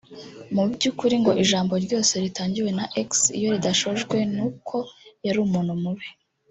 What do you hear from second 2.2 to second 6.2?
ritangiwe na Ex iyo ridashojwe n’uko yari umuntu mubi